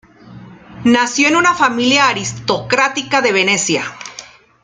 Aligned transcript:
Nació 0.85 1.27
en 1.27 1.35
una 1.35 1.53
familia 1.53 2.09
aristocrática 2.09 3.21
de 3.21 3.31
Venecia. 3.33 3.83